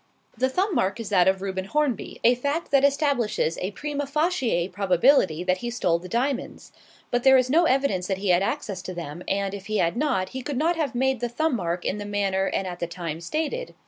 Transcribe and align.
"The 0.35 0.49
thumb 0.49 0.73
mark 0.73 0.99
is 0.99 1.09
that 1.09 1.27
of 1.27 1.43
Reuben 1.43 1.65
Hornby, 1.65 2.19
a 2.23 2.33
fact 2.33 2.71
that 2.71 2.83
establishes 2.83 3.59
a 3.61 3.69
prima 3.69 4.07
facie 4.07 4.67
probability 4.67 5.43
that 5.43 5.59
he 5.59 5.69
stole 5.69 5.99
the 5.99 6.09
diamonds. 6.09 6.71
But 7.11 7.21
there 7.21 7.37
is 7.37 7.51
no 7.51 7.65
evidence 7.65 8.07
that 8.07 8.17
he 8.17 8.29
had 8.29 8.41
access 8.41 8.81
to 8.81 8.95
them, 8.95 9.21
and 9.27 9.53
if 9.53 9.67
he 9.67 9.77
had 9.77 9.95
not, 9.95 10.29
he 10.29 10.41
could 10.41 10.57
not 10.57 10.75
have 10.75 10.95
made 10.95 11.19
the 11.19 11.29
thumb 11.29 11.55
mark 11.55 11.85
in 11.85 11.99
the 11.99 12.05
manner 12.07 12.47
and 12.47 12.65
at 12.65 12.79
the 12.79 12.87
time 12.87 13.21
stated. 13.21 13.75